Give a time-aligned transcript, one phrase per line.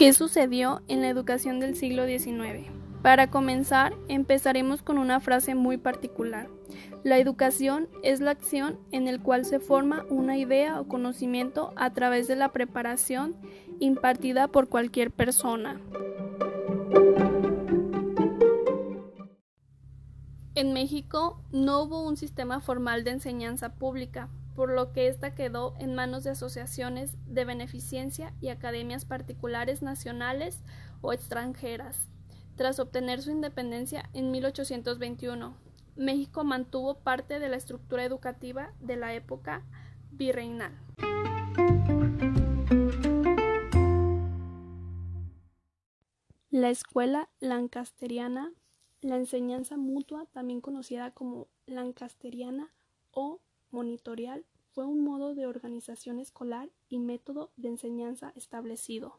[0.00, 2.70] ¿Qué sucedió en la educación del siglo XIX?
[3.02, 6.48] Para comenzar, empezaremos con una frase muy particular.
[7.04, 11.90] La educación es la acción en la cual se forma una idea o conocimiento a
[11.92, 13.36] través de la preparación
[13.78, 15.82] impartida por cualquier persona.
[20.54, 25.74] En México no hubo un sistema formal de enseñanza pública, por lo que ésta quedó
[25.78, 30.60] en manos de asociaciones de beneficencia y academias particulares nacionales
[31.00, 32.08] o extranjeras.
[32.56, 35.54] Tras obtener su independencia en 1821,
[35.96, 39.64] México mantuvo parte de la estructura educativa de la época
[40.12, 40.72] virreinal.
[46.50, 48.52] La escuela lancasteriana,
[49.00, 52.74] la enseñanza mutua, también conocida como lancasteriana
[53.12, 59.16] o monitorial, fue un modo de organización escolar y método de enseñanza establecido.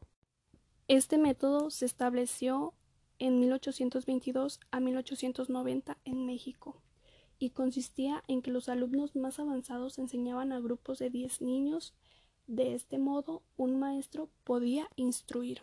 [0.87, 2.73] Este método se estableció
[3.19, 6.81] en 1822 a 1890 en México
[7.37, 11.93] y consistía en que los alumnos más avanzados enseñaban a grupos de 10 niños.
[12.47, 15.61] De este modo, un maestro podía instruir.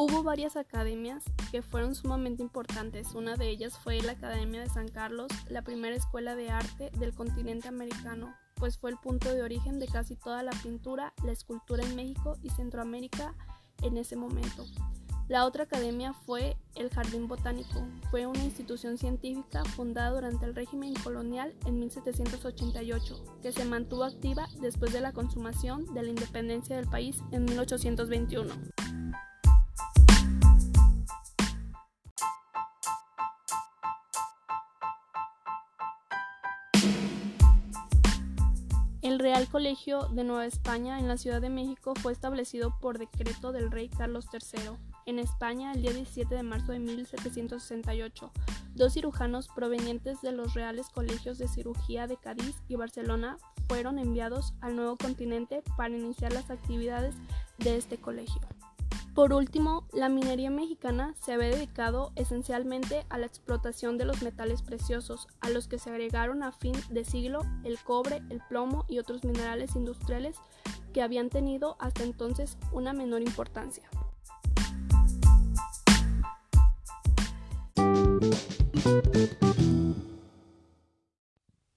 [0.00, 3.16] Hubo varias academias que fueron sumamente importantes.
[3.16, 7.12] Una de ellas fue la Academia de San Carlos, la primera escuela de arte del
[7.12, 11.84] continente americano, pues fue el punto de origen de casi toda la pintura, la escultura
[11.84, 13.34] en México y Centroamérica
[13.82, 14.66] en ese momento.
[15.26, 17.84] La otra academia fue el Jardín Botánico.
[18.12, 24.46] Fue una institución científica fundada durante el régimen colonial en 1788, que se mantuvo activa
[24.60, 28.54] después de la consumación de la independencia del país en 1821.
[39.18, 43.50] El Real Colegio de Nueva España en la Ciudad de México fue establecido por decreto
[43.50, 48.30] del rey Carlos III en España el día 17 de marzo de 1768.
[48.76, 54.54] Dos cirujanos provenientes de los Reales Colegios de Cirugía de Cádiz y Barcelona fueron enviados
[54.60, 57.16] al nuevo continente para iniciar las actividades
[57.58, 58.40] de este colegio.
[59.18, 64.62] Por último, la minería mexicana se había dedicado esencialmente a la explotación de los metales
[64.62, 69.00] preciosos, a los que se agregaron a fin de siglo el cobre, el plomo y
[69.00, 70.36] otros minerales industriales
[70.94, 73.90] que habían tenido hasta entonces una menor importancia.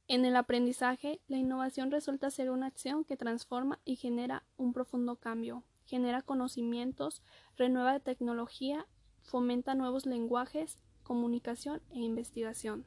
[0.07, 5.15] En el aprendizaje, la innovación resulta ser una acción que transforma y genera un profundo
[5.15, 7.21] cambio, genera conocimientos,
[7.57, 8.87] renueva tecnología,
[9.23, 12.85] fomenta nuevos lenguajes, comunicación e investigación.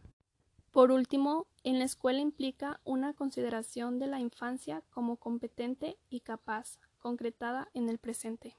[0.71, 6.79] Por último, en la escuela implica una consideración de la infancia como competente y capaz,
[6.99, 8.57] concretada en el presente.